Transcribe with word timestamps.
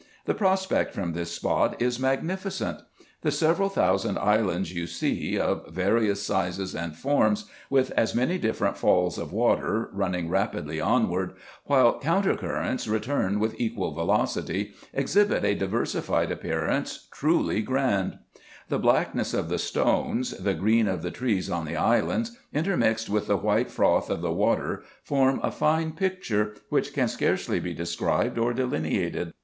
The 0.25 0.33
prospect 0.33 0.95
from 0.95 1.13
this 1.13 1.31
spot 1.31 1.79
is 1.79 1.99
magnificent. 1.99 2.79
The 3.21 3.29
several 3.29 3.69
thousand 3.69 4.17
islands 4.17 4.73
you 4.73 4.87
see, 4.87 5.37
of 5.37 5.39
N 5.39 5.45
90 5.45 5.45
RESEARCHES 5.45 5.45
AND 5.45 5.61
OPERATIONS 5.61 5.75
various 5.75 6.23
sizes 6.25 6.75
and 6.75 6.95
forms, 6.95 7.45
with 7.69 7.91
as 7.91 8.15
many 8.15 8.39
different 8.39 8.77
falls 8.77 9.19
of 9.19 9.31
water, 9.31 9.89
running 9.93 10.27
rapidly 10.27 10.81
onward, 10.81 11.33
while 11.65 11.99
counter 11.99 12.35
currents 12.35 12.87
return 12.87 13.39
with 13.39 13.53
equal 13.61 13.93
velocity, 13.93 14.73
exhibit 14.91 15.45
a 15.45 15.53
diversified 15.53 16.31
appearance, 16.31 17.07
truly 17.11 17.61
grand. 17.61 18.17
The 18.69 18.79
black 18.79 19.13
ness 19.13 19.35
of 19.35 19.49
the 19.49 19.59
stones, 19.59 20.31
the 20.31 20.55
green 20.55 20.87
of 20.87 21.03
the 21.03 21.11
trees 21.11 21.47
on 21.47 21.65
the 21.65 21.75
islands, 21.77 22.35
intermixed 22.51 23.07
with 23.07 23.27
the 23.27 23.37
white 23.37 23.69
froth 23.69 24.09
of 24.09 24.21
the 24.23 24.33
water, 24.33 24.81
form 25.03 25.39
a 25.43 25.51
fine 25.51 25.91
picture, 25.91 26.55
which 26.69 26.91
can 26.91 27.07
scarcely 27.07 27.59
be 27.59 27.75
described 27.75 28.39
or 28.39 28.51
delineated. 28.51 29.35